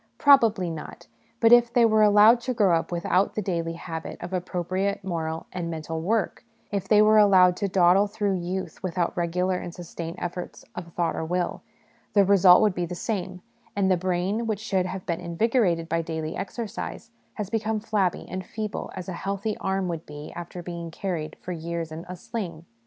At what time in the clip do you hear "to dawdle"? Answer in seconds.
7.57-8.07